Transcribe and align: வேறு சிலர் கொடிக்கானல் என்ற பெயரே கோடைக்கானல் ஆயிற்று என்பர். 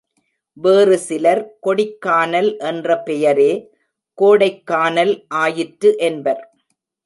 வேறு 0.57 0.95
சிலர் 0.99 1.41
கொடிக்கானல் 1.67 2.49
என்ற 2.61 2.97
பெயரே 3.01 3.51
கோடைக்கானல் 4.17 5.13
ஆயிற்று 5.43 5.91
என்பர். 6.09 6.43